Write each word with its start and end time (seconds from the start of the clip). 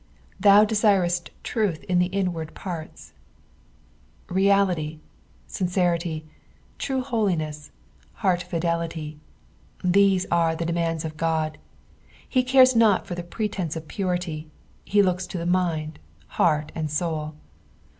"TTiou 0.41 0.65
dftirat 0.65 1.29
truth 1.43 1.83
in 1.83 1.99
the 1.99 2.09
iattard 2.09 2.53
pnrti." 2.53 3.09
Reality, 4.29 4.97
sincerity, 5.45 6.25
true 6.79 7.01
holiness, 7.03 7.69
heart 8.13 8.43
fldelitj, 8.49 9.17
these 9.83 10.25
are 10.31 10.55
the 10.55 10.65
demands 10.65 11.05
of 11.05 11.17
God. 11.17 11.59
He 12.27 12.41
cares 12.41 12.75
not 12.75 13.05
for 13.05 13.13
the 13.13 13.21
pretence 13.21 13.75
of 13.75 13.87
purity, 13.87 14.49
he 14.85 15.03
looks 15.03 15.27
to 15.27 15.37
the 15.37 15.45
mind, 15.45 15.99
heart, 16.41 16.71
and 16.73 16.89
soul. 16.89 17.35